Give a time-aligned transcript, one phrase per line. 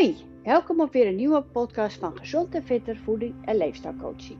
[0.00, 4.38] Hoi, welkom op weer een nieuwe podcast van Gezond en Fitter Voeding en Leefstijlcoaching.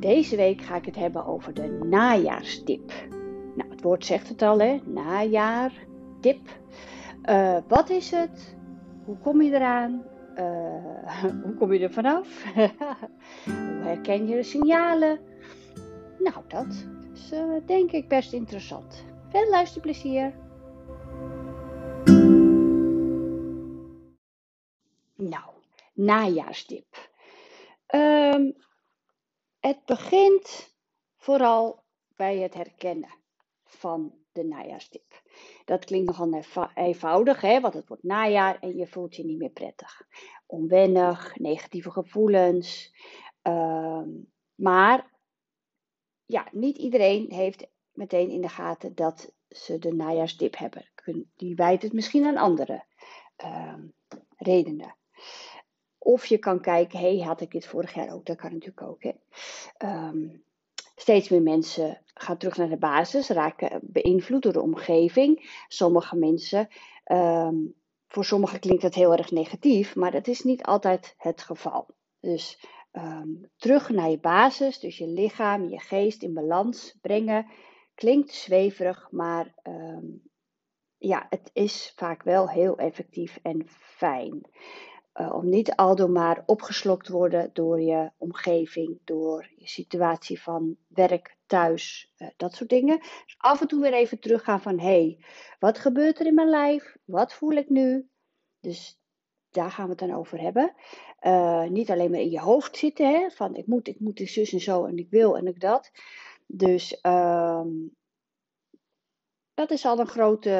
[0.00, 2.92] Deze week ga ik het hebben over de najaarstip.
[3.54, 4.80] Nou, het woord zegt het al, hè?
[4.84, 6.40] Najaartip.
[7.24, 8.56] Uh, wat is het?
[9.04, 10.02] Hoe kom je eraan?
[10.36, 12.44] Uh, hoe kom je er vanaf?
[13.44, 15.18] hoe herken je de signalen?
[16.18, 19.04] Nou, dat is uh, denk ik best interessant.
[19.28, 20.32] Veel luisterplezier!
[25.98, 27.10] Najaarstip.
[27.94, 28.56] Um,
[29.60, 30.74] het begint
[31.16, 31.84] vooral
[32.16, 33.14] bij het herkennen
[33.64, 35.22] van de najaarstip.
[35.64, 36.42] Dat klinkt nogal
[36.74, 40.02] eenvoudig, hè, want het wordt najaar en je voelt je niet meer prettig.
[40.46, 42.94] Onwennig, negatieve gevoelens.
[43.42, 45.10] Um, maar
[46.24, 50.90] ja, niet iedereen heeft meteen in de gaten dat ze de najaarstip hebben.
[51.36, 52.84] Die wijt het misschien aan andere
[53.44, 53.94] um,
[54.36, 54.96] redenen.
[56.08, 58.26] Of je kan kijken, hey, had ik dit vorig jaar ook?
[58.26, 59.02] Dat kan natuurlijk ook.
[59.02, 59.12] Hè?
[60.08, 60.44] Um,
[60.96, 65.62] steeds meer mensen gaan terug naar de basis, raken beïnvloed door de omgeving.
[65.68, 66.68] Sommige mensen,
[67.12, 67.74] um,
[68.06, 71.86] voor sommigen klinkt dat heel erg negatief, maar dat is niet altijd het geval.
[72.20, 77.46] Dus um, terug naar je basis, dus je lichaam, je geest in balans brengen,
[77.94, 79.54] klinkt zweverig, maar
[80.98, 84.46] ja, het is vaak wel heel effectief en fijn.
[85.20, 90.76] Uh, om niet aldoor maar opgeslokt te worden door je omgeving, door je situatie van
[90.88, 92.98] werk, thuis, uh, dat soort dingen.
[92.98, 95.24] Dus af en toe weer even teruggaan van, hé, hey,
[95.58, 96.96] wat gebeurt er in mijn lijf?
[97.04, 98.08] Wat voel ik nu?
[98.60, 99.00] Dus
[99.50, 100.74] daar gaan we het dan over hebben.
[101.22, 104.26] Uh, niet alleen maar in je hoofd zitten, hè, van ik moet, ik moet, de
[104.26, 105.90] zus en zo en ik wil en ik dat.
[106.46, 107.68] Dus ehm,
[109.54, 110.50] dat is al een grote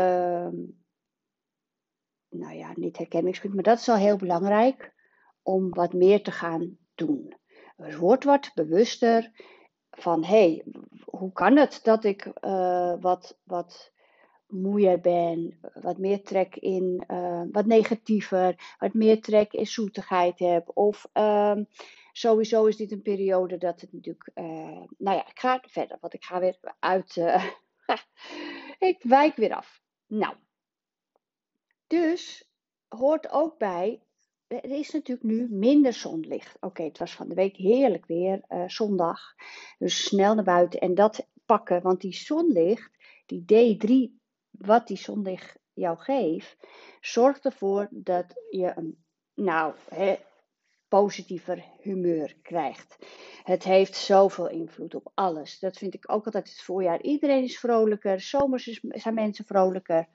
[2.38, 4.92] nou ja, niet herkenningspunt, maar dat is al heel belangrijk
[5.42, 7.36] om wat meer te gaan doen.
[7.76, 9.30] Dus word wat bewuster
[9.90, 10.64] van, hé, hey,
[11.04, 13.92] hoe kan het dat ik uh, wat, wat
[14.46, 20.70] moeier ben, wat meer trek in, uh, wat negatiever, wat meer trek in zoetigheid heb.
[20.74, 21.56] Of uh,
[22.12, 24.44] sowieso is dit een periode dat het natuurlijk, uh,
[24.98, 27.16] nou ja, ik ga verder, want ik ga weer uit,
[28.90, 29.80] ik wijk weer af.
[30.06, 30.34] Nou,
[31.88, 32.50] dus
[32.88, 34.02] hoort ook bij,
[34.46, 36.56] er is natuurlijk nu minder zonlicht.
[36.60, 39.34] Oké, het was van de week heerlijk weer, uh, zondag.
[39.78, 42.90] Dus snel naar buiten en dat pakken, want die zonlicht,
[43.26, 44.16] die D3,
[44.50, 46.56] wat die zonlicht jou geeft,
[47.00, 49.04] zorgt ervoor dat je een,
[49.34, 50.16] nou, hè,
[50.88, 52.98] positiever humeur krijgt.
[53.42, 55.58] Het heeft zoveel invloed op alles.
[55.58, 57.02] Dat vind ik ook altijd het voorjaar.
[57.02, 60.06] Iedereen is vrolijker, zomers zijn mensen vrolijker.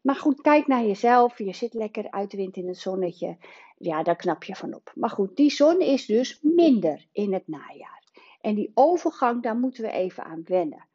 [0.00, 1.38] Maar goed, kijk naar jezelf.
[1.38, 3.36] Je zit lekker uit de wind in het zonnetje.
[3.76, 4.92] Ja, daar knap je van op.
[4.94, 8.02] Maar goed, die zon is dus minder in het najaar.
[8.40, 10.88] En die overgang, daar moeten we even aan wennen.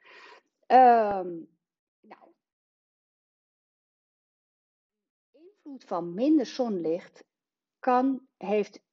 [0.68, 1.48] Um,
[2.02, 2.32] nou,
[5.32, 7.24] invloed van minder zonlicht
[7.80, 8.84] kan, heeft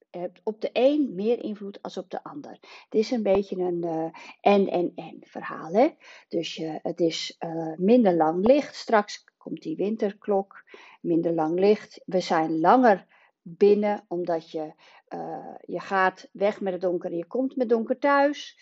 [0.42, 2.50] op de een meer invloed als op de ander.
[2.50, 5.72] Het is een beetje een uh, en en en verhaal.
[5.72, 5.88] Hè?
[6.28, 8.74] Dus uh, het is uh, minder lang licht.
[8.74, 10.64] Straks komt die winterklok,
[11.00, 12.00] minder lang licht.
[12.06, 13.06] We zijn langer
[13.42, 14.72] binnen omdat je,
[15.08, 18.58] uh, je gaat weg met het donker en je komt met donker thuis.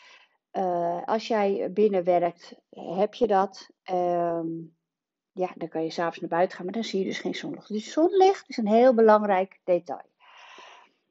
[0.52, 3.70] Uh, als jij binnen werkt, heb je dat.
[3.90, 4.42] Uh,
[5.32, 7.69] ja, dan kan je s'avonds naar buiten gaan, maar dan zie je dus geen zonlicht.
[7.69, 10.08] Dus zonlicht is een heel belangrijk detail.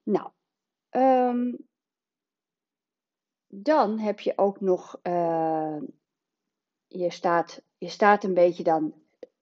[0.04, 0.30] Nou,
[0.90, 1.58] um,
[3.48, 5.78] dan heb je ook nog, uh,
[6.88, 8.94] je, staat, je staat een beetje dan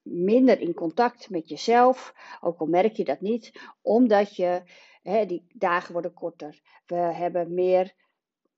[0.10, 3.52] minder in contact met jezelf, ook al merk je dat niet,
[3.82, 4.62] omdat je,
[5.02, 6.62] hè, die dagen worden korter.
[6.86, 7.94] We hebben meer,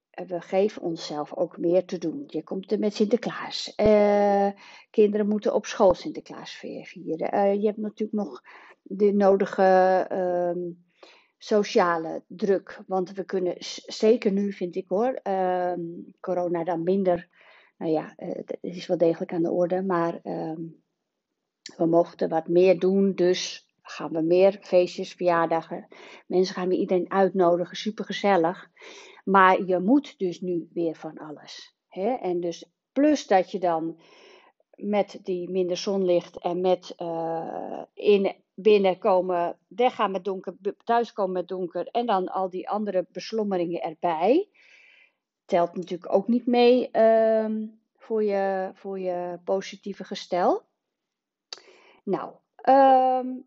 [0.10, 2.24] we geven onszelf ook meer te doen.
[2.28, 3.74] Je komt er met Sinterklaas.
[3.78, 4.50] Uh,
[4.90, 6.52] kinderen moeten op school Sinterklaas
[6.84, 7.36] vieren.
[7.36, 8.42] Uh, je hebt natuurlijk nog
[8.82, 10.74] de nodige uh,
[11.40, 15.82] sociale druk, want we kunnen, zeker nu vind ik hoor, ehm,
[16.20, 17.30] corona dan minder,
[17.78, 20.62] nou ja, eh, het is wel degelijk aan de orde, maar ehm,
[21.78, 25.88] we mochten wat meer doen, dus gaan we meer feestjes, verjaardagen.
[26.28, 28.70] Mensen gaan weer iedereen uitnodigen, super gezellig.
[29.24, 31.76] Maar je moet dus nu weer van alles.
[31.88, 32.14] Hè?
[32.14, 34.00] En dus plus dat je dan
[34.76, 41.88] met die minder zonlicht en met uh, in, binnenkomen, weggaan met donker, thuiskomen met donker
[41.88, 44.48] en dan al die andere beslommeringen erbij.
[45.46, 47.46] Telt natuurlijk ook niet mee uh,
[47.98, 50.68] voor, je, voor je positieve gestel.
[52.10, 52.34] Nou,
[53.26, 53.46] um,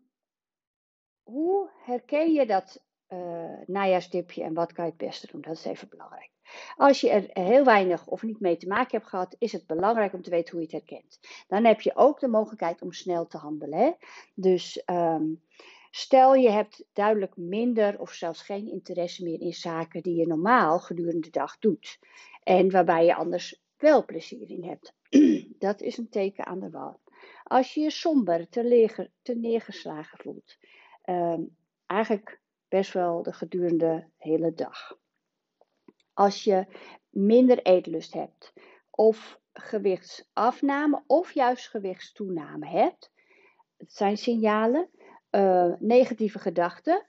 [1.23, 5.41] hoe herken je dat uh, najaarsdipje en wat kan je het beste doen?
[5.41, 6.31] Dat is even belangrijk.
[6.75, 10.13] Als je er heel weinig of niet mee te maken hebt gehad, is het belangrijk
[10.13, 11.19] om te weten hoe je het herkent.
[11.47, 13.79] Dan heb je ook de mogelijkheid om snel te handelen.
[13.79, 13.91] Hè?
[14.33, 15.43] Dus um,
[15.91, 20.79] stel je hebt duidelijk minder of zelfs geen interesse meer in zaken die je normaal
[20.79, 21.99] gedurende de dag doet.
[22.43, 24.93] En waarbij je anders wel plezier in hebt.
[25.67, 27.01] Dat is een teken aan de wal.
[27.43, 30.57] Als je je somber, te, te neergeslagen voelt.
[31.05, 34.97] Um, eigenlijk best wel de gedurende hele dag.
[36.13, 36.65] Als je
[37.09, 38.53] minder eetlust hebt,
[38.89, 43.11] of gewichtsafname, of juist gewichtstoename hebt,
[43.77, 44.89] het zijn signalen.
[45.31, 47.07] Uh, negatieve gedachten,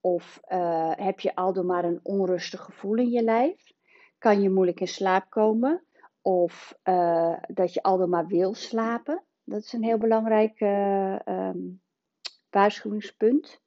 [0.00, 3.72] of uh, heb je aldoor maar een onrustig gevoel in je lijf?
[4.18, 5.84] Kan je moeilijk in slaap komen?
[6.22, 9.22] Of uh, dat je aldoor maar wil slapen?
[9.44, 11.82] Dat is een heel belangrijk um,
[12.50, 13.60] waarschuwingspunt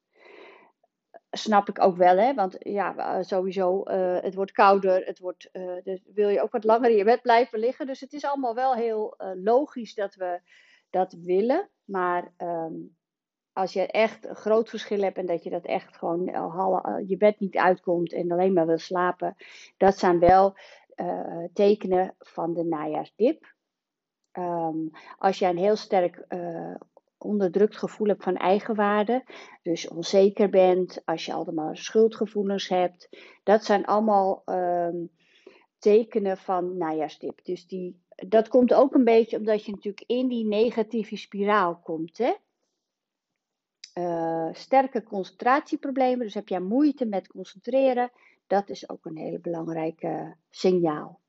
[1.37, 2.33] snap ik ook wel, hè?
[2.33, 3.83] Want ja, eh, sowieso,
[4.21, 5.49] het wordt kouder, het wordt,
[5.83, 7.87] dus wil je ook wat langer in je bed blijven liggen.
[7.87, 10.39] Dus het is allemaal wel heel logisch dat we
[10.89, 11.69] dat willen.
[11.83, 12.95] Maar um,
[13.53, 16.23] als je echt een groot verschil hebt en dat je dat echt gewoon
[17.07, 19.35] je bed niet uitkomt en alleen maar wil slapen,
[19.77, 20.57] dat zijn wel
[21.53, 23.53] tekenen van de najaarsdip.
[24.33, 26.25] Um, als je een heel sterk
[27.17, 29.23] onderdrukt gevoel hebt van eigenwaarde,
[29.61, 33.09] dus onzeker bent, als je allemaal schuldgevoelens hebt.
[33.43, 35.09] Dat zijn allemaal um,
[35.79, 37.39] tekenen van najaarsdip.
[37.43, 42.17] Dus die, dat komt ook een beetje omdat je natuurlijk in die negatieve spiraal komt.
[42.17, 42.33] Hè?
[43.99, 48.11] Uh, sterke concentratieproblemen, dus heb jij moeite met concentreren,
[48.47, 51.19] dat is ook een hele belangrijke signaal.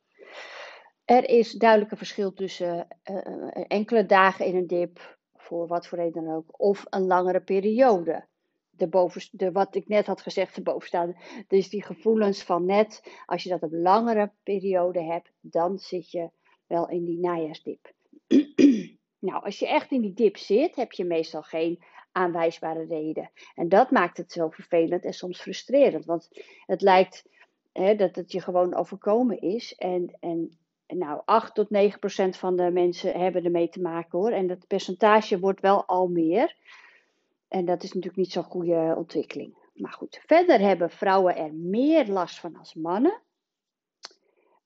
[1.04, 5.98] Er is duidelijk een verschil tussen uh, enkele dagen in een dip, voor wat voor
[5.98, 8.26] reden dan ook, of een langere periode.
[8.70, 11.16] De boven, de, wat ik net had gezegd, de bovenstaande.
[11.48, 16.30] Dus die gevoelens van net, als je dat op langere periode hebt, dan zit je
[16.66, 17.92] wel in die najaarsdip.
[19.28, 21.82] nou, als je echt in die dip zit, heb je meestal geen
[22.16, 23.30] aanwijsbare reden.
[23.54, 26.04] En dat maakt het zo vervelend en soms frustrerend.
[26.04, 26.30] Want
[26.66, 27.24] het lijkt
[27.72, 29.74] hè, dat het je gewoon overkomen is.
[29.74, 34.30] En, en nou, 8 tot 9 procent van de mensen hebben ermee te maken hoor.
[34.30, 36.56] En dat percentage wordt wel al meer.
[37.48, 39.54] En dat is natuurlijk niet zo'n goede ontwikkeling.
[39.74, 43.20] Maar goed, verder hebben vrouwen er meer last van als mannen.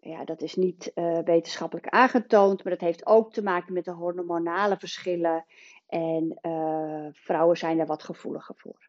[0.00, 3.90] Ja, dat is niet uh, wetenschappelijk aangetoond, maar dat heeft ook te maken met de
[3.90, 5.44] hormonale verschillen.
[5.90, 8.88] En uh, vrouwen zijn er wat gevoeliger voor.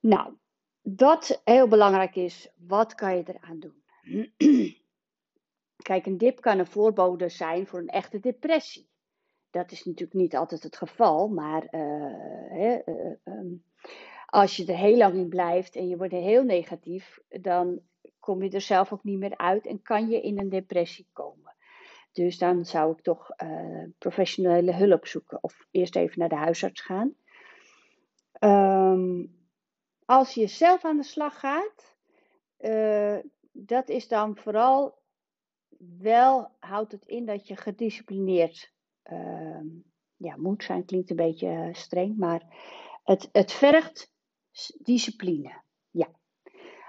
[0.00, 0.34] Nou,
[0.82, 3.82] dat heel belangrijk is, wat kan je eraan doen?
[5.88, 8.88] Kijk, een dip kan een voorbode zijn voor een echte depressie.
[9.50, 11.70] Dat is natuurlijk niet altijd het geval, maar uh,
[12.48, 13.64] hè, uh, um,
[14.26, 17.80] als je er heel lang in blijft en je wordt heel negatief, dan
[18.20, 21.43] kom je er zelf ook niet meer uit en kan je in een depressie komen.
[22.14, 26.80] Dus dan zou ik toch uh, professionele hulp zoeken of eerst even naar de huisarts
[26.80, 27.14] gaan.
[28.40, 29.42] Um,
[30.04, 31.96] als je zelf aan de slag gaat,
[33.52, 35.02] dat is dan vooral
[35.98, 38.72] wel houdt het in dat je gedisciplineerd
[39.12, 39.60] uh,
[40.16, 40.84] ja, moet zijn.
[40.84, 42.42] Klinkt een beetje eh, streng, maar
[43.04, 44.12] het, het vergt
[44.78, 45.62] discipline.
[45.90, 46.08] Ja.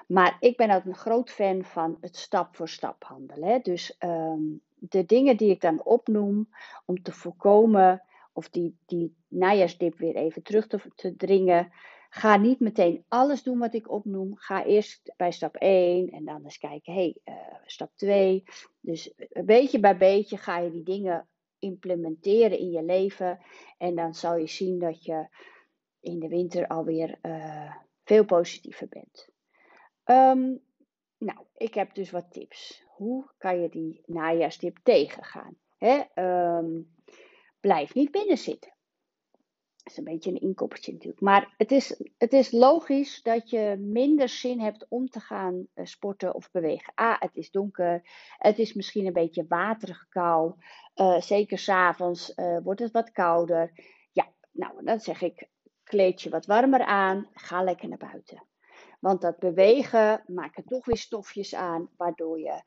[0.08, 3.50] Maar ik ben ook een groot fan van het stap voor stap handelen.
[3.50, 3.60] Hè?
[3.60, 6.50] Dus um, de dingen die ik dan opnoem
[6.86, 11.72] om te voorkomen of die, die najaarsdip weer even terug te, te dringen.
[12.10, 14.38] Ga niet meteen alles doen wat ik opnoem.
[14.38, 18.44] Ga eerst bij stap 1 en dan eens kijken, hey, uh, stap 2.
[18.80, 19.13] Dus
[19.46, 21.27] beetje bij beetje ga je die dingen
[21.60, 23.39] implementeren in je leven.
[23.77, 25.27] En dan zal je zien dat je
[26.00, 29.30] in de winter alweer uh, veel positiever bent.
[30.06, 30.62] Um,
[31.18, 32.85] nou, ik heb dus wat tips.
[32.96, 35.56] Hoe kan je die najaarsdip tegengaan?
[35.78, 36.04] Hè?
[36.58, 36.96] Um,
[37.60, 38.74] blijf niet binnen zitten.
[39.84, 41.22] Dat is een beetje een inkoppertje natuurlijk.
[41.22, 45.86] Maar het is, het is logisch dat je minder zin hebt om te gaan uh,
[45.86, 46.94] sporten of bewegen.
[47.02, 48.02] A, het is donker.
[48.38, 50.54] Het is misschien een beetje waterig kou.
[50.96, 53.72] Uh, zeker s'avonds uh, wordt het wat kouder.
[54.12, 55.50] Ja, nou, dan zeg ik,
[55.84, 57.30] kleed je wat warmer aan.
[57.34, 58.44] Ga lekker naar buiten.
[59.06, 62.62] Want dat bewegen maakt toch weer stofjes aan, waardoor je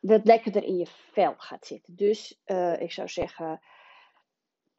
[0.00, 1.96] wat lekkerder in je vel gaat zitten.
[1.96, 2.40] Dus
[2.78, 3.60] ik zou zeggen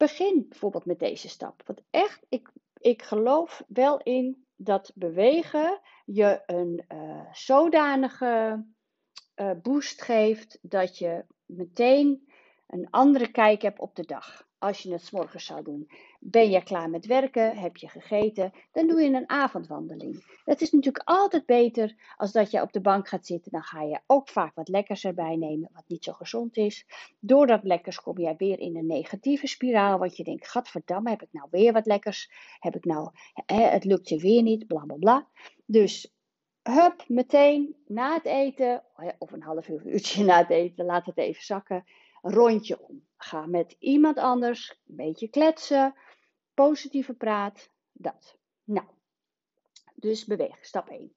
[0.02, 1.62] Begin bijvoorbeeld met deze stap.
[1.66, 8.64] Want echt, ik, ik geloof wel in dat bewegen je een uh, zodanige
[9.36, 12.28] uh, boost geeft dat je meteen
[12.66, 14.48] een andere kijk hebt op de dag.
[14.62, 15.90] Als je het 's morgens zou doen.
[16.20, 17.56] Ben je klaar met werken?
[17.56, 18.52] Heb je gegeten?
[18.72, 20.40] Dan doe je een avondwandeling.
[20.44, 23.52] Het is natuurlijk altijd beter als dat je op de bank gaat zitten.
[23.52, 26.86] Dan ga je ook vaak wat lekkers erbij nemen, wat niet zo gezond is.
[27.20, 29.98] Door dat lekkers kom je weer in een negatieve spiraal.
[29.98, 32.30] Want je denkt, gadverdamme, heb ik nou weer wat lekkers?
[32.58, 33.10] Heb ik nou,
[33.46, 35.28] het lukt je weer niet, bla bla bla.
[35.66, 36.14] Dus
[36.62, 38.82] hup, meteen na het eten,
[39.18, 41.84] of een half uur, uurtje na het eten, laat het even zakken.
[42.22, 43.06] Rondje om.
[43.16, 45.94] Ga met iemand anders, een beetje kletsen,
[46.54, 48.38] positieve praat, dat.
[48.64, 48.86] Nou,
[49.94, 51.14] dus bewegen, stap 1.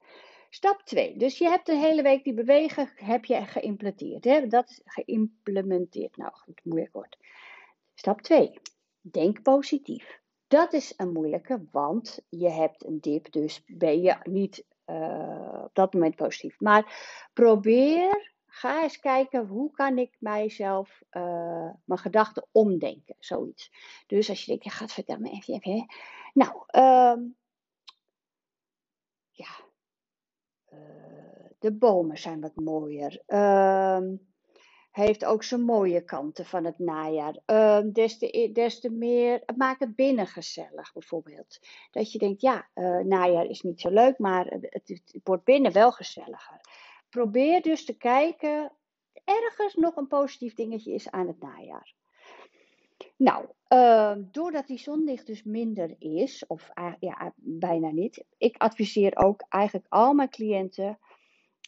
[0.50, 1.18] Stap 2.
[1.18, 4.24] Dus je hebt de hele week die bewegen heb je geïmplementeerd.
[4.24, 4.48] Hè?
[4.48, 6.18] Dat is geïmplementeerd.
[6.18, 7.18] Nou goed, moeilijk woord.
[7.94, 8.60] Stap 2.
[9.02, 10.22] Denk positief.
[10.48, 15.74] Dat is een moeilijke, want je hebt een dip, dus ben je niet uh, op
[15.74, 16.60] dat moment positief.
[16.60, 16.94] Maar
[17.34, 23.72] probeer, ga eens kijken hoe kan ik mijzelf, uh, mijn gedachten omdenken, zoiets.
[24.08, 25.86] Dus als je denkt, je gaat vertellen, even, even.
[26.34, 26.52] Nou,
[27.18, 27.36] um,
[29.30, 29.48] ja,
[30.74, 33.24] uh, de bomen zijn wat mooier.
[33.28, 34.00] Uh,
[34.92, 37.34] heeft ook zijn mooie kanten van het najaar.
[37.94, 41.60] Te, e-, des te meer, maak het binnen gezellig bijvoorbeeld.
[41.92, 45.72] Dat je denkt, ja, uh, najaar is niet zo leuk, maar het, het, wordt binnen
[45.72, 46.62] wel gezelliger.
[47.16, 48.72] Probeer dus te kijken,
[49.24, 51.94] ergens nog een positief dingetje is aan het najaar.
[53.18, 56.70] Nou, uh, doordat die zonlicht dus minder is, of
[57.00, 61.00] ja, bijna niet, ik adviseer ook eigenlijk al mijn cliënten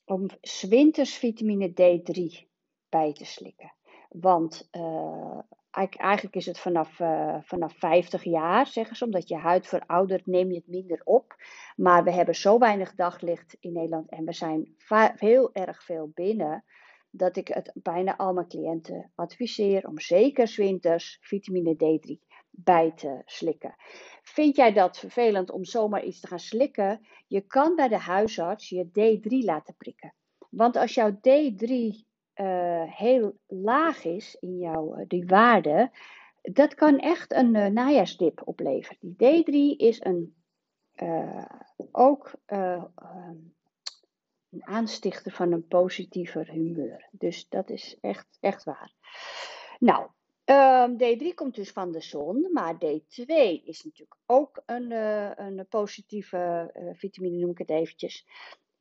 [0.06, 0.28] om
[0.70, 2.48] winters vitamine D3
[2.90, 3.74] bij te slikken.
[4.10, 5.40] Want uh,
[5.86, 10.50] eigenlijk is het vanaf, uh, vanaf 50 jaar, zeggen ze, omdat je huid veroudert, neem
[10.50, 11.36] je het minder op.
[11.76, 14.76] Maar we hebben zo weinig daglicht in Nederland en we zijn
[15.16, 16.64] heel erg veel binnen,
[17.10, 23.22] dat ik het bijna al mijn cliënten adviseer om zeker winters vitamine D3 bij te
[23.26, 23.76] slikken.
[24.24, 27.08] Vind jij dat vervelend om zomaar iets te gaan slikken?
[27.28, 30.14] Je kan bij de huisarts je D3 laten prikken.
[30.50, 31.94] Want als jouw D3 uh,
[32.90, 35.92] heel laag is in jouw uh, die waarde,
[36.42, 38.98] dat kan echt een uh, najaarsdip opleveren.
[39.00, 40.36] Die D3 is een,
[41.92, 42.32] ook
[44.50, 47.08] een aanstichter van een positiever humeur.
[47.12, 48.94] Dus dat is echt, echt waar.
[49.80, 50.08] Nou,
[50.46, 53.26] um, D3 komt dus van de zon, maar D2
[53.64, 54.92] is natuurlijk ook een,
[55.42, 58.26] een positieve vitamine, noem ik het eventjes.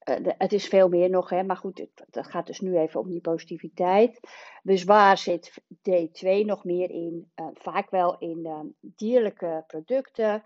[0.09, 3.11] Uh, het is veel meer nog, hè, maar goed, het, gaat dus nu even om
[3.11, 4.21] die positiviteit.
[4.63, 7.31] Dus waar zit D2 nog meer in?
[7.37, 10.45] Uh, vaak wel in uh, dierlijke producten.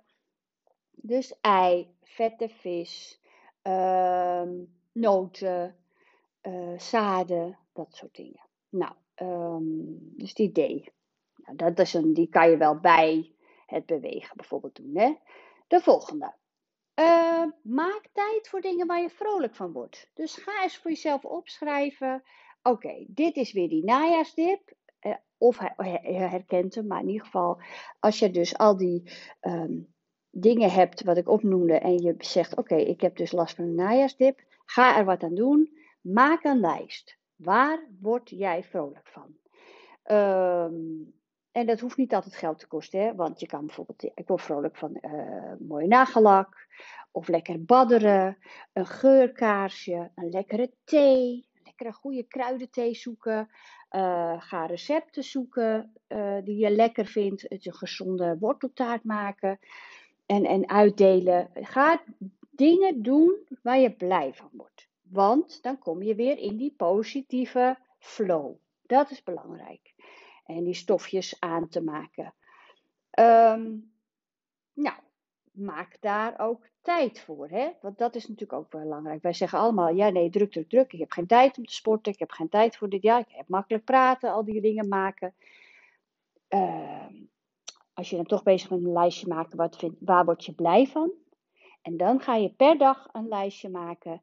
[0.91, 3.21] Dus ei, vette vis,
[3.63, 4.51] ehm,
[4.93, 5.77] noten,
[6.77, 8.49] zaden, dat soort dingen.
[8.69, 10.91] Nou, um, dus die D.
[11.37, 13.33] Nou, dat is een, die kan je wel bij
[13.67, 14.97] het bewegen bijvoorbeeld doen.
[14.97, 15.15] Hè?
[15.67, 16.35] De volgende.
[17.01, 20.11] Uh, maak tijd voor dingen waar je vrolijk van wordt.
[20.15, 22.23] Dus ga eens voor jezelf opschrijven.
[22.63, 24.73] Oké, dit is weer die najaarsdip.
[25.03, 27.61] Uh, of je herkent hem, maar in ieder geval,
[28.01, 29.95] als je dus al die um,
[30.31, 33.75] dingen hebt wat ik opnoemde en je zegt: Oké, ik heb dus last van een
[33.75, 35.79] najaarsdip, ga er wat aan doen.
[36.01, 37.19] Maak een lijst.
[37.37, 39.37] Waar word jij vrolijk van?
[40.17, 41.20] Um,
[41.53, 43.15] en dat hoeft niet altijd geld te kosten, hè?
[43.15, 46.69] want je kan bijvoorbeeld, ik word vrolijk van uh, mooie nagellak,
[47.11, 48.39] of lekker badderen,
[48.73, 53.49] een geurkaarsje, een lekkere thee, een lekkere goede kruidenthee zoeken.
[53.91, 59.59] Uh, ga recepten zoeken uh, die je lekker vindt, een gezonde worteltaart maken
[60.27, 61.51] en, en uitdelen.
[61.55, 62.03] Ga
[62.51, 67.79] dingen doen waar je blij van wordt, want dan kom je weer in die positieve
[67.99, 68.55] flow.
[68.87, 69.90] Dat is belangrijk
[70.57, 72.35] en die stofjes aan te maken.
[73.19, 73.93] Um,
[74.73, 74.97] nou,
[75.53, 77.49] maak daar ook tijd voor.
[77.49, 77.71] Hè?
[77.81, 79.23] Want dat is natuurlijk ook belangrijk.
[79.23, 80.93] Wij zeggen allemaal, ja nee, druk, druk, druk.
[80.93, 82.13] Ik heb geen tijd om te sporten.
[82.13, 83.03] Ik heb geen tijd voor dit.
[83.03, 85.35] Ja, ik heb makkelijk praten, al die dingen maken.
[86.49, 87.07] Uh,
[87.93, 90.53] als je dan toch bezig bent met een lijstje maken, wat vind, waar word je
[90.53, 91.13] blij van?
[91.83, 94.23] En dan ga je per dag een lijstje maken.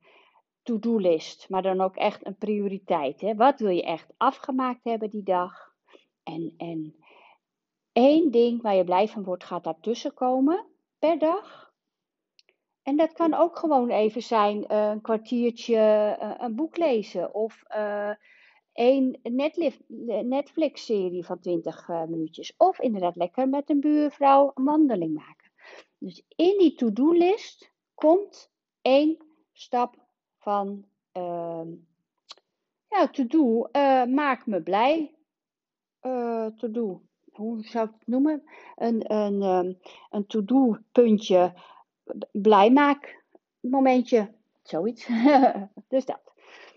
[0.63, 3.21] To-do-list, maar dan ook echt een prioriteit.
[3.21, 3.35] Hè?
[3.35, 5.66] Wat wil je echt afgemaakt hebben die dag?
[6.27, 6.95] En, en
[7.91, 10.65] één ding waar je blij van wordt, gaat daartussen komen
[10.99, 11.73] per dag.
[12.83, 15.75] En dat kan ook gewoon even zijn uh, een kwartiertje
[16.21, 18.11] uh, een boek lezen of uh,
[18.73, 19.19] een
[20.23, 22.53] Netflix-serie van 20 minuutjes.
[22.57, 25.51] Of inderdaad lekker met een buurvrouw een wandeling maken.
[25.97, 29.17] Dus in die to-do-list komt één
[29.53, 29.95] stap
[30.37, 31.67] van ehm,
[32.89, 33.69] ja, to-do,
[34.05, 35.16] maak me blij
[36.01, 37.01] uh, to do.
[37.31, 38.43] hoe zou ik het noemen?
[38.75, 39.73] Een, een, ehm,
[40.09, 41.53] een to-do puntje,
[42.31, 43.23] blij maak
[43.59, 45.07] momentje, zoiets.
[45.87, 46.21] dus dat.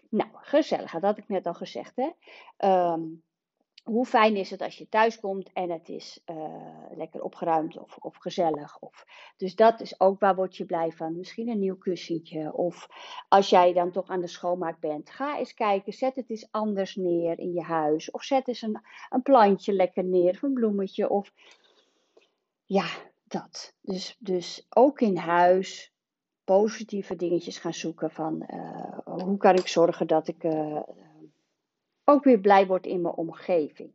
[0.09, 1.97] Nou, gezellig, dat had ik net al gezegd.
[1.97, 2.11] Hè?
[2.57, 3.01] Ehm,
[3.83, 6.37] hoe fijn is het als je thuis komt en het is uh,
[6.97, 8.79] lekker opgeruimd of, of gezellig.
[8.79, 9.05] Of,
[9.37, 11.17] dus dat is ook waar word je blij van.
[11.17, 12.53] Misschien een nieuw kussentje.
[12.53, 12.89] Of
[13.29, 15.93] als jij dan toch aan de schoonmaak bent, ga eens kijken.
[15.93, 18.11] Zet het eens anders neer in je huis.
[18.11, 21.09] Of zet eens een, een plantje lekker neer of een bloemetje.
[21.09, 21.33] Of
[22.65, 22.87] ja,
[23.25, 23.75] dat.
[23.81, 25.93] Dus, dus ook in huis
[26.45, 30.83] positieve dingetjes gaan zoeken van uh, hoe kan ik zorgen dat ik uh,
[32.11, 33.93] ook weer blij word in mijn omgeving.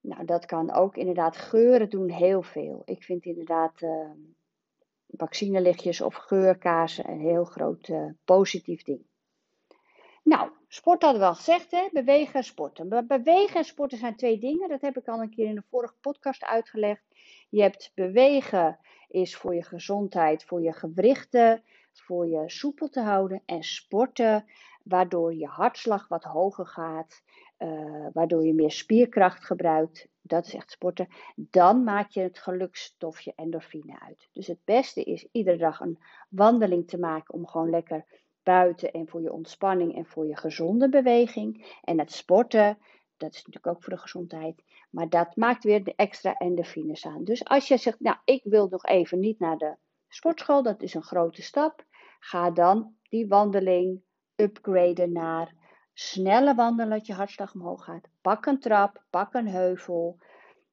[0.00, 1.36] Nou, dat kan ook inderdaad.
[1.36, 2.82] Geuren doen heel veel.
[2.84, 4.10] Ik vind inderdaad uh,
[5.08, 9.06] vaccinelichtjes of geurkaarsen een heel groot uh, positief ding.
[10.22, 11.88] Nou, sport hadden we al gezegd, hè?
[11.92, 13.06] bewegen en sporten.
[13.06, 14.68] Bewegen en sporten zijn twee dingen.
[14.68, 17.02] Dat heb ik al een keer in de vorige podcast uitgelegd.
[17.48, 21.62] Je hebt bewegen is voor je gezondheid, voor je gewrichten,
[21.92, 23.42] voor je soepel te houden.
[23.46, 24.44] En sporten
[24.88, 27.22] waardoor je hartslag wat hoger gaat,
[27.58, 33.32] uh, waardoor je meer spierkracht gebruikt, dat is echt sporten, dan maak je het gelukstofje
[33.36, 34.28] endorfine uit.
[34.32, 38.04] Dus het beste is iedere dag een wandeling te maken om gewoon lekker
[38.42, 41.78] buiten en voor je ontspanning en voor je gezonde beweging.
[41.82, 42.78] En het sporten,
[43.16, 47.24] dat is natuurlijk ook voor de gezondheid, maar dat maakt weer de extra endorfines aan.
[47.24, 49.76] Dus als je zegt, nou ik wil nog even niet naar de
[50.08, 51.84] sportschool, dat is een grote stap,
[52.18, 54.04] ga dan die wandeling
[54.36, 55.54] upgraden naar
[55.92, 58.08] snelle wandelen dat je hartslag omhoog gaat.
[58.20, 60.18] Pak een trap, pak een heuvel.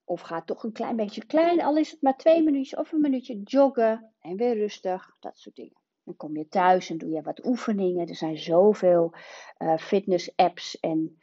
[0.05, 3.01] Of ga toch een klein beetje klein, al is het maar twee minuutjes of een
[3.01, 4.13] minuutje joggen.
[4.19, 5.81] En weer rustig, dat soort dingen.
[6.03, 8.07] Dan kom je thuis en doe je wat oefeningen.
[8.07, 9.13] Er zijn zoveel
[9.57, 11.17] uh, fitness apps en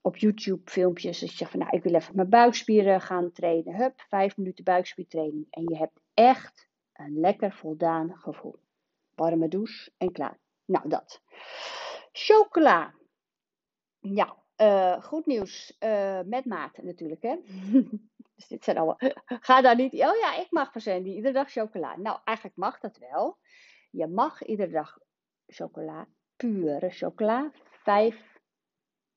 [0.00, 1.18] op YouTube filmpjes.
[1.18, 3.74] Dus je zegt van nou ik wil even mijn buikspieren gaan trainen.
[3.74, 5.46] Hup, vijf minuten buikspiertraining.
[5.50, 8.58] En je hebt echt een lekker voldaan gevoel.
[9.14, 10.38] Warme douche en klaar.
[10.68, 11.22] Nou, dat.
[12.12, 12.94] Chocola.
[13.98, 15.76] Ja, uh, goed nieuws.
[15.80, 17.36] Uh, met maat natuurlijk, hè.
[18.34, 18.98] dus dit zijn allemaal...
[19.46, 19.92] Ga daar niet...
[19.92, 21.96] Oh ja, ik mag die iedere dag chocola.
[21.96, 23.38] Nou, eigenlijk mag dat wel.
[23.90, 24.98] Je mag iedere dag
[25.46, 28.40] chocola, pure chocola, 5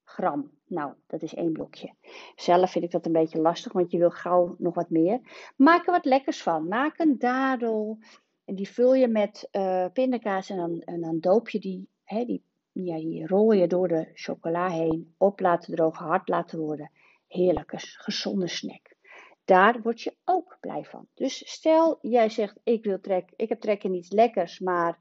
[0.04, 0.52] gram.
[0.66, 1.94] Nou, dat is één blokje.
[2.36, 5.20] Zelf vind ik dat een beetje lastig, want je wil gauw nog wat meer.
[5.56, 6.68] Maak er wat lekkers van.
[6.68, 7.98] Maak een dadel.
[8.46, 12.26] En die vul je met uh, pindakaas en dan, en dan doop je die hè,
[12.26, 16.92] die, ja, die rol je door de chocola heen, op laten drogen, hard laten worden.
[17.28, 18.96] Heerlijke, gezonde snack.
[19.46, 21.08] Daar word je ook blij van.
[21.14, 24.98] Dus stel, jij zegt, ik, wil trek, ik heb trek in iets lekkers, maar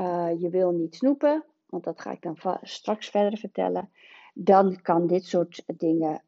[0.00, 3.90] uh, je wil niet snoepen, want dat ga ik dan straks verder vertellen.
[4.34, 6.22] Dan kan dit soort dingen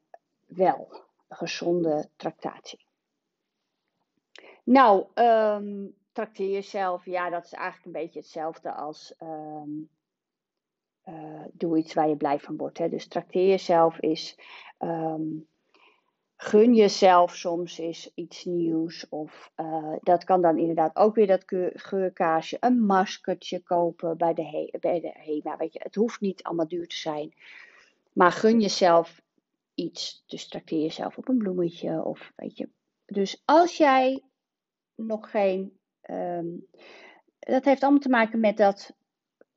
[0.47, 1.05] wel.
[1.29, 2.87] Een gezonde tractatie.
[4.65, 7.05] Nou, um, trakteer jezelf.
[7.05, 9.89] Ja, dat is eigenlijk een beetje hetzelfde als um,
[11.05, 12.79] uh, doe iets waar je blij van wordt.
[12.79, 12.89] Hè.
[12.89, 14.39] Dus trakteer jezelf is
[14.79, 15.49] um,
[16.37, 17.81] gun jezelf soms
[18.15, 19.09] iets nieuws.
[19.09, 24.45] Of uh, dat kan dan inderdaad ook weer dat geurkaarsje, een maskertje kopen bij de,
[24.45, 25.57] he bij de HEMA.
[25.57, 27.35] Weet je, het hoeft niet allemaal duur te zijn.
[28.13, 29.23] Maar gun jezelf
[29.75, 30.25] iets.
[30.27, 32.05] Dus trakteer jezelf op een bloemetje.
[32.05, 32.69] Of weet je.
[33.07, 34.23] Dus als jij
[34.95, 35.79] nog geen
[36.11, 36.67] Um,
[37.39, 38.97] dat heeft allemaal te maken met dat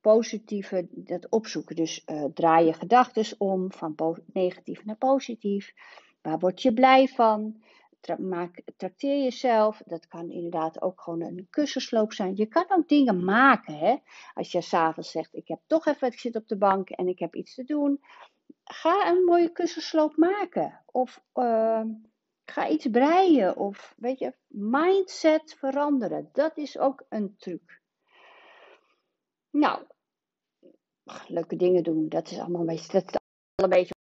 [0.02, 1.76] positieve, dat opzoeken.
[1.76, 3.96] Dus uh, draai je gedachten om van
[4.34, 5.74] negatief naar positief.
[6.22, 7.62] Waar word je blij van?
[8.18, 9.82] Maak, trakteer jezelf.
[9.86, 12.36] Dat kan inderdaad ook gewoon een kussensloop zijn.
[12.36, 13.78] Je kan ook dingen maken.
[13.78, 13.96] Hè?
[14.34, 17.20] Als je s'avonds zegt, ik heb toch even, ik zit op de bank en ik
[17.20, 18.02] heb iets te doen.
[18.64, 20.84] Ga een mooie kussensloop maken.
[20.86, 21.82] Of uh,
[22.50, 26.30] Ga iets breien of weet je, mindset veranderen.
[26.34, 27.82] Dat is ook een truc.
[29.50, 29.84] Nou,
[31.28, 33.22] leuke dingen doen, dat is allemaal een beetje, dat
[33.56, 33.94] een beetje.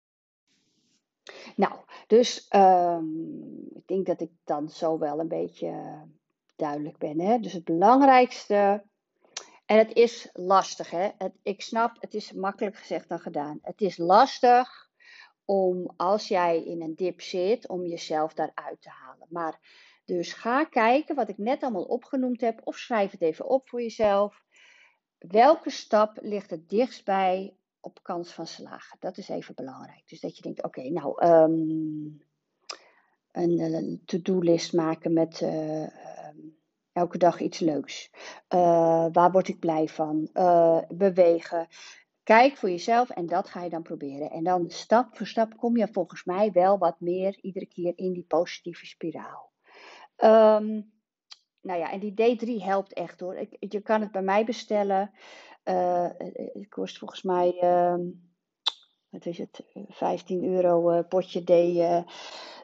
[1.56, 1.74] Nou,
[2.06, 6.02] dus um, ik denk dat ik dan zo wel een beetje
[6.56, 7.20] duidelijk ben.
[7.20, 7.38] Hè?
[7.38, 8.84] Dus het belangrijkste,
[9.66, 11.10] en het is lastig, hè?
[11.18, 13.58] Het, ik snap, het is makkelijk gezegd dan gedaan.
[13.62, 14.85] Het is lastig
[15.46, 19.26] om als jij in een dip zit, om jezelf daaruit te halen.
[19.30, 19.60] Maar
[20.04, 23.82] dus ga kijken wat ik net allemaal opgenoemd heb, of schrijf het even op voor
[23.82, 24.44] jezelf.
[25.18, 28.96] Welke stap ligt het dichtst bij op kans van slagen?
[29.00, 30.02] Dat is even belangrijk.
[30.06, 32.22] Dus dat je denkt, oké, nou, um,
[33.32, 35.86] een, een to-do-list maken met uh,
[36.92, 38.10] elke dag iets leuks.
[38.54, 40.30] Uh, waar word ik blij van?
[40.88, 41.66] Bewegen.
[42.26, 44.30] Kijk voor jezelf en dat ga je dan proberen.
[44.30, 48.12] En dan stap voor stap kom je volgens mij wel wat meer iedere keer in
[48.12, 49.52] die positieve spiraal.
[50.16, 50.92] Um,
[51.60, 53.46] nou ja, en die D3 helpt echt hoor.
[53.58, 55.10] Je kan het bij mij bestellen.
[55.64, 57.94] Uh, het kost volgens mij, uh,
[59.20, 61.52] is het, 15 euro potje D,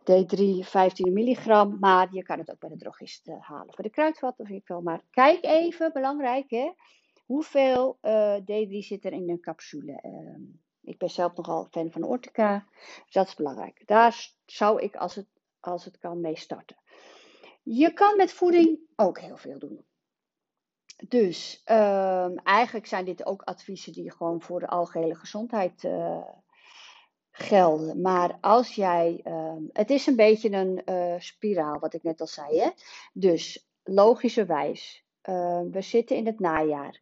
[0.01, 1.77] D3, 15 milligram.
[1.81, 4.81] Maar je kan het ook bij de drogist halen voor de kruidvat of ik wel.
[4.81, 6.72] Maar kijk even, belangrijk hè,
[7.25, 7.99] hoeveel
[8.41, 10.01] D3 zit er in een capsule.
[10.01, 10.43] Ehm,
[10.81, 12.67] ik ben zelf nogal fan van Ortica,
[13.05, 13.83] dus dat is belangrijk.
[13.87, 15.27] Daar zou ik als het,
[15.61, 16.77] als het kan mee starten.
[17.63, 19.85] Je kan met voeding ook heel veel doen.
[21.09, 26.29] Dus uh, eigenlijk zijn dit ook adviezen die gewoon voor de algehele gezondheid uh,
[27.31, 28.01] gelden.
[28.01, 32.27] Maar als jij, uh, het is een beetje een uh, spiraal, wat ik net al
[32.27, 32.61] zei.
[32.61, 32.71] Hè?
[33.13, 37.01] Dus logischerwijs, ehm, we zitten in het najaar.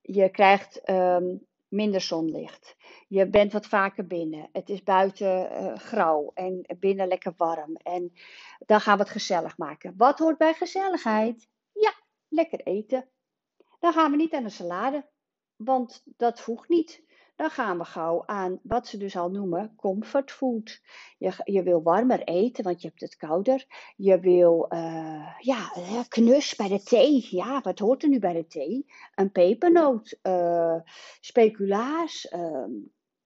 [0.00, 1.36] Je krijgt ehm,
[1.68, 2.76] minder zonlicht.
[3.08, 4.48] Je bent wat vaker binnen.
[4.52, 7.76] Het is buiten uh, grauw en binnen lekker warm.
[7.76, 8.12] En
[8.58, 9.94] dan gaan we het gezellig maken.
[9.96, 11.48] Wat hoort bij gezelligheid?
[11.72, 11.92] Ja,
[12.28, 13.08] lekker eten.
[13.80, 15.06] Dan gaan we niet aan de salade,
[15.56, 17.02] want dat voegt niet
[17.40, 20.80] dan gaan we gauw aan wat ze dus al noemen comfort food.
[21.18, 23.66] Je, je wil warmer eten, want je hebt het kouder.
[23.96, 25.70] Je wil uh, ja,
[26.08, 27.26] knus bij de thee.
[27.30, 28.86] Ja, wat hoort er nu bij de thee?
[29.14, 30.76] Een pepernoot, uh,
[31.20, 32.64] speculaas, uh,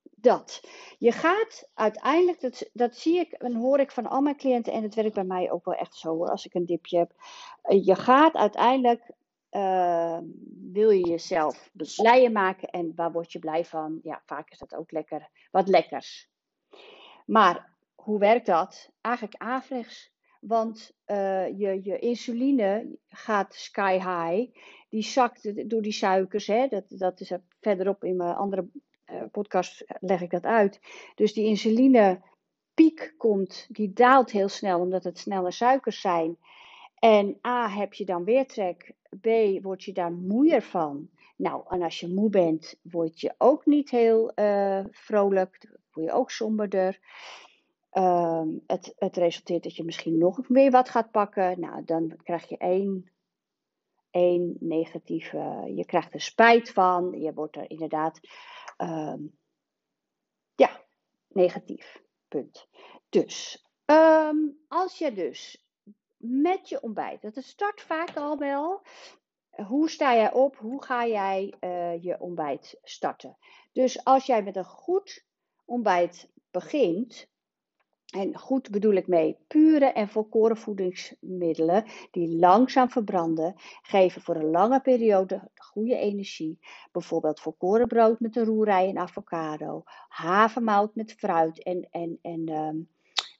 [0.03, 0.61] dat.
[0.98, 4.83] Je gaat uiteindelijk, dat, dat zie ik en hoor ik van al mijn cliënten en
[4.83, 7.12] het werkt bij mij ook wel echt zo als ik een dipje heb.
[7.83, 9.11] Je gaat uiteindelijk
[9.56, 10.18] uh,
[10.72, 14.00] wil je jezelf blijer maken en waar word je blij van?
[14.02, 16.30] Ja, vaak is dat ook lekker, wat lekkers.
[17.26, 18.90] Maar hoe werkt dat?
[19.00, 20.12] Eigenlijk averechts.
[20.40, 24.58] Want uh, je, je insuline gaat sky high.
[24.88, 26.46] Die zakt door die suikers.
[26.46, 26.66] Hè?
[26.66, 28.68] Dat, dat is verderop in mijn andere
[29.06, 30.80] uh, podcast leg ik dat uit.
[31.14, 32.22] Dus die insuline
[32.74, 36.38] piek komt, die daalt heel snel omdat het snelle suikers zijn.
[37.04, 38.94] En A, heb je dan weer trek.
[39.20, 39.26] B,
[39.62, 41.10] word je daar moeier van.
[41.36, 45.68] Nou, en als je moe bent, word je ook niet heel uh, vrolijk.
[45.92, 47.00] Word je ook somberder.
[47.92, 51.60] Uh, het, het resulteert dat je misschien nog weer wat gaat pakken.
[51.60, 53.10] Nou, dan krijg je één,
[54.10, 55.72] één negatieve.
[55.74, 57.20] Je krijgt er spijt van.
[57.20, 58.20] Je wordt er inderdaad,
[58.78, 59.14] uh,
[60.54, 60.80] ja,
[61.28, 62.02] negatief.
[62.28, 62.68] Punt.
[63.08, 65.63] Dus, um, als je dus
[66.26, 67.22] met je ontbijt.
[67.22, 68.82] Dat start vaak al wel.
[69.50, 70.56] Hoe sta jij op?
[70.56, 73.37] Hoe ga jij uh, je ontbijt starten?
[73.72, 75.24] Dus als jij met een goed
[75.64, 77.28] ontbijt begint,
[78.14, 84.50] en goed bedoel ik mee, pure en volkoren voedingsmiddelen die langzaam verbranden, geven voor een
[84.50, 86.58] lange periode goede energie.
[86.92, 92.88] Bijvoorbeeld volkoren brood met een roerij en avocado, havermout met fruit en, en, en um,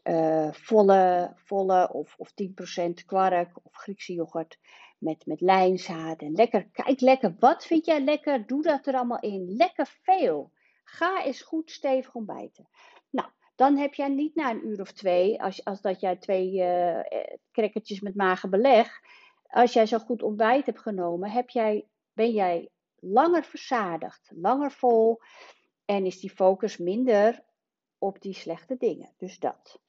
[0.05, 4.59] uh, volle, volle of, of 10% kwark of Griekse yoghurt
[4.99, 6.21] met, met lijnzaad.
[6.21, 8.47] En lekker, kijk lekker, wat vind jij lekker?
[8.47, 9.55] Doe dat er allemaal in.
[9.57, 10.53] Lekker veel.
[10.85, 12.69] Ga eens goed stevig ontbijten.
[13.11, 16.53] Nou, dan heb jij niet na een uur of twee, als, als dat jij twee
[16.53, 17.01] uh,
[17.53, 19.01] crackertjes met mager beleg,
[19.47, 22.69] als jij zo goed ontbijt hebt genomen, heb jij, ben jij
[23.01, 25.21] langer verzadigd, langer vol
[25.85, 27.43] en is die focus minder
[28.05, 29.11] op die slechte dingen.
[29.17, 29.81] Dus dat.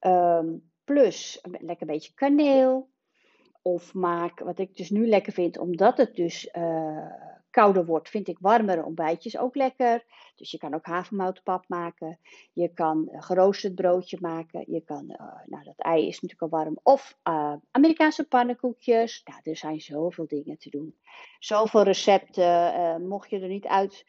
[0.00, 2.92] Um, plus een lekker beetje kaneel.
[3.62, 7.06] Of maak, wat ik dus nu lekker vind, omdat het dus uh,
[7.50, 10.04] kouder wordt, vind ik warmere ontbijtjes ook lekker.
[10.36, 12.18] Dus je kan ook havermoutpap maken.
[12.52, 14.64] Je kan uh, geroosterd broodje maken.
[14.66, 16.78] Je kan, uh, nou dat ei is natuurlijk al warm.
[16.82, 17.18] Of
[17.70, 19.22] Amerikaanse pannenkoekjes.
[19.24, 20.96] Nou, er zijn zoveel dingen te doen.
[21.38, 23.08] Zoveel recepten.
[23.08, 24.04] mocht je er niet uit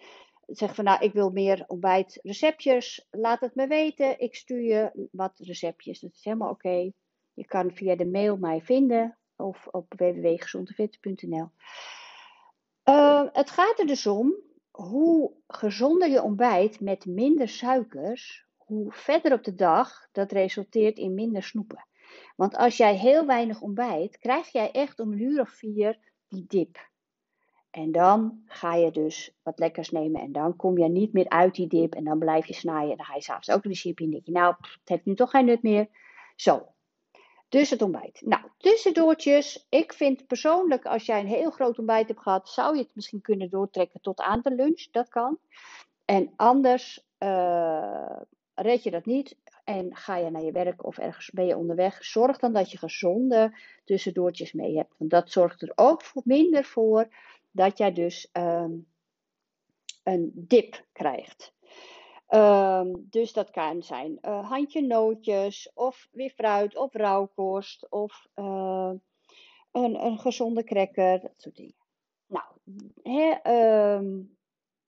[0.47, 4.19] zeg van nou, ik wil meer ontbijt receptjes, laat het me weten.
[4.19, 5.99] Ik stuur je wat receptjes.
[5.99, 6.91] Dat is helemaal oké.
[7.33, 11.49] Je kan via de mail mij vinden of op www.gezondevitten.nl.
[12.89, 14.35] Uh, het gaat er dus om
[14.71, 21.13] hoe gezonder je ontbijt met minder suikers, hoe verder op de dag dat resulteert in
[21.13, 21.87] minder snoepen.
[22.35, 26.45] Want als jij heel weinig ontbijt, krijg jij echt om een uur of vier die
[26.47, 26.89] dip.
[27.75, 31.55] En dan ga je dus wat lekkers nemen en dan kom je niet meer uit
[31.55, 32.91] die dip en dan blijf je snijden.
[32.91, 34.11] En dan ga je s'avonds ook de wc in.
[34.11, 35.87] denk je, nou, het heeft nu toch geen nut meer.
[36.35, 36.67] Zo,
[37.49, 38.21] dus het ontbijt.
[38.25, 39.65] Nou, tussendoortjes.
[39.69, 43.21] Ik vind persoonlijk, als jij een heel groot ontbijt hebt gehad, zou je het misschien
[43.21, 44.87] kunnen doortrekken tot aan de lunch.
[44.91, 45.37] Dat kan.
[46.05, 48.19] En anders uh,
[48.53, 52.03] red je dat niet en ga je naar je werk of ergens ben je onderweg.
[52.03, 54.93] Zorg dan dat je gezonde tussendoortjes mee hebt.
[54.97, 57.07] Want dat zorgt er ook minder voor
[57.55, 58.87] dat jij dus um,
[60.03, 61.53] een dip krijgt.
[62.27, 68.91] Ehm, dus dat kan zijn uh, handje nootjes, of weer fruit, of rauwkost, of uh,
[69.71, 71.75] een, een gezonde cracker, dat soort dingen.
[72.25, 72.45] Nou,
[73.43, 74.37] um,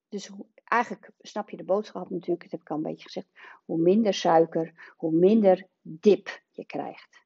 [0.10, 0.30] dus
[0.64, 3.28] eigenlijk snap je de boodschap natuurlijk, dat heb ik al een beetje gezegd.
[3.66, 7.26] Hoe minder suiker, hoe minder dip je krijgt.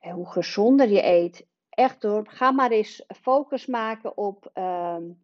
[0.00, 1.46] En hoe gezonder je eet,
[1.80, 5.18] echt door, ga maar eens focus maken op um,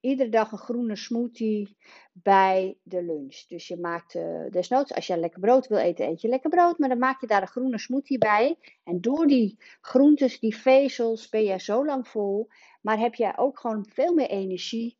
[0.00, 1.76] iedere dag een groene smoothie
[2.12, 3.46] bij de lunch.
[3.46, 6.78] Dus je maakt uh, desnoods, als je lekker brood wil eten, eet je lekker brood.
[6.78, 8.58] Maar dan maak je daar een groene smoothie bij.
[8.84, 12.48] En door die groentes, die vezels, ben je zo lang vol.
[12.80, 14.98] Maar heb je ook gewoon veel meer energie.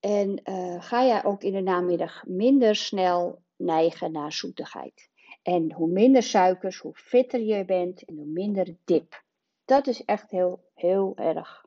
[0.00, 5.10] En uh, ga je ook in de namiddag minder snel neigen naar zoetigheid.
[5.42, 9.23] En hoe minder suikers, hoe fitter je bent en hoe minder dip.
[9.64, 11.66] Dat is echt heel, heel erg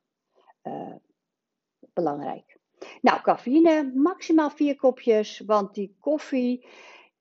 [0.64, 0.96] uh,
[1.94, 2.58] belangrijk.
[3.02, 6.68] Nou, cafeïne, maximaal vier kopjes, want die koffie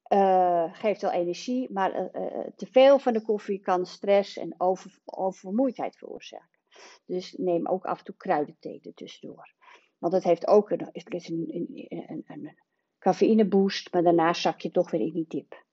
[0.08, 4.98] uh, geeft wel energie, maar uh, te veel van de koffie kan stress en over,
[5.04, 6.58] oververmoeidheid veroorzaken.
[7.04, 9.54] Dus neem ook af en toe kruidenthee er tussendoor.
[9.98, 12.58] Want het heeft ook een, een, een, een
[12.98, 15.64] cafeïneboost, maar daarna zak je toch weer in die dip.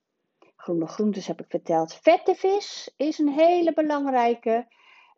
[0.56, 1.94] Groene groentes heb ik verteld.
[1.94, 4.68] Vette vis is een hele belangrijke.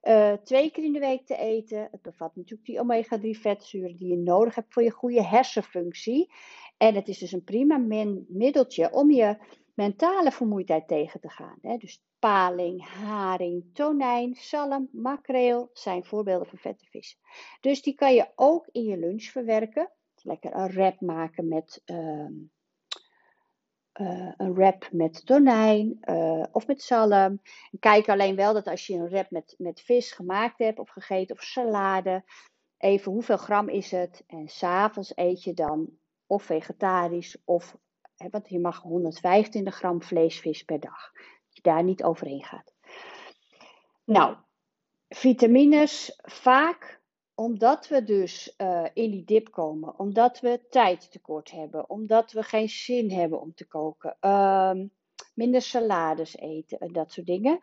[0.07, 1.87] Uh, twee keer in de week te eten.
[1.91, 6.31] Het bevat natuurlijk die omega-3 vetzuren die je nodig hebt voor je goede hersenfunctie.
[6.77, 7.77] En het is dus een prima
[8.27, 9.37] middeltje om je
[9.73, 11.57] mentale vermoeidheid tegen te gaan.
[11.61, 11.77] Hè.
[11.77, 17.19] Dus paling, haring, tonijn, zalm, makreel zijn voorbeelden van vette vis.
[17.61, 19.91] Dus die kan je ook in je lunch verwerken.
[20.21, 22.27] Lekker een wrap maken met uh,
[24.01, 27.41] uh, een wrap met tonijn uh, of met zalm.
[27.79, 31.35] Kijk alleen wel dat als je een wrap met, met vis gemaakt hebt of gegeten
[31.35, 32.23] of salade,
[32.77, 34.23] even hoeveel gram is het.
[34.27, 35.89] En s'avonds eet je dan
[36.27, 37.77] of vegetarisch of,
[38.15, 41.11] hè, want je mag 125 gram vleesvis per dag.
[41.13, 42.73] Dat je daar niet overheen gaat.
[44.03, 44.35] Nou,
[45.09, 47.01] vitamines vaak
[47.35, 52.43] omdat we dus uh, in die dip komen, omdat we tijd tekort hebben, omdat we
[52.43, 54.71] geen zin hebben om te koken, uh,
[55.33, 57.59] minder salades eten en dat soort dingen,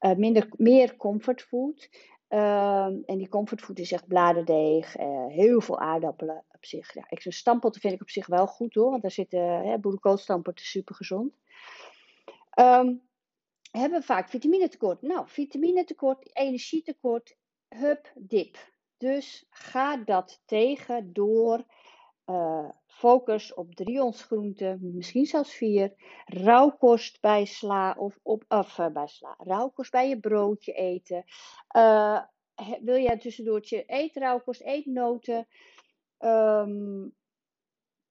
[0.00, 1.88] uh, minder, meer comfortfood.
[2.28, 6.94] Ehm, en die comfortfood is echt bladerdeeg, eh, heel veel aardappelen op zich.
[6.94, 10.94] Ja, ik, stampotten vind ik op zich wel goed hoor, want daar zitten boerenkoolstampotten super
[10.94, 11.34] gezond.
[12.58, 13.02] Um,
[13.70, 15.02] hebben we vaak vitamine-tekort?
[15.02, 17.36] Nou, vitamine-tekort, energietekort,
[17.68, 18.58] hup, dip.
[18.96, 21.64] Dus ga dat tegen door
[22.26, 25.94] uh, focus op drie onsgroenten, misschien zelfs vier.
[26.24, 29.34] Rauwkost bij sla of, op, of uh, bij sla.
[29.38, 31.24] Rauwkost bij je broodje eten.
[31.76, 32.22] Uh,
[32.80, 35.46] wil jij tussendoortje eet rauwkost, eet noten.
[36.18, 37.14] Um,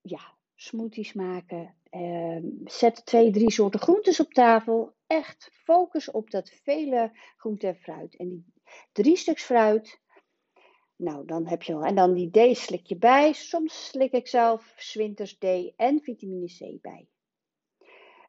[0.00, 1.74] ja, smoothies maken.
[1.90, 4.94] Um, zet twee, drie soorten groentes op tafel.
[5.06, 8.16] Echt focus op dat vele groente en fruit.
[8.16, 8.44] En die
[8.92, 10.00] drie stuks fruit
[10.96, 11.84] nou, dan heb je al.
[11.84, 13.32] En dan die D slik je bij.
[13.32, 15.44] Soms slik ik zelf zwinters D
[15.76, 17.08] en vitamine C bij.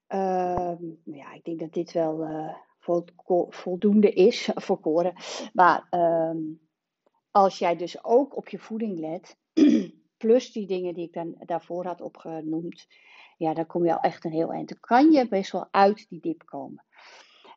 [0.09, 2.53] Uh, ja, ik denk dat dit wel uh,
[3.49, 5.13] voldoende is voor koren.
[5.53, 6.35] Maar uh,
[7.31, 9.37] als jij dus ook op je voeding let,
[10.17, 12.87] plus die dingen die ik dan daarvoor had opgenoemd,
[13.37, 14.69] ja, dan kom je al echt een heel eind.
[14.69, 16.85] Dan kan je best wel uit die dip komen.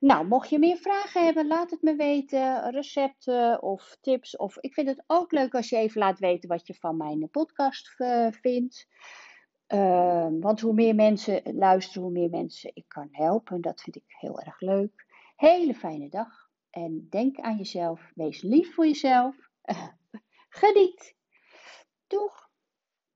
[0.00, 2.70] Nou, mocht je meer vragen hebben, laat het me weten.
[2.70, 4.36] Recepten of tips.
[4.36, 7.30] Of ik vind het ook leuk als je even laat weten wat je van mijn
[7.30, 8.86] podcast uh, vindt.
[9.68, 13.60] Uh, want hoe meer mensen luisteren, hoe meer mensen ik kan helpen.
[13.60, 15.06] Dat vind ik heel erg leuk.
[15.36, 16.48] Hele fijne dag.
[16.70, 18.10] En denk aan jezelf.
[18.14, 19.36] Wees lief voor jezelf.
[20.60, 21.16] Geniet.
[22.06, 22.49] Doeg.